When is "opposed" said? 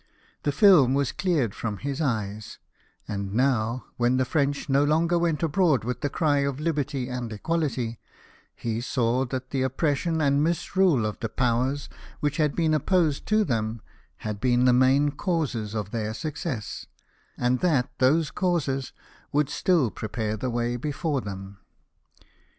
12.73-13.27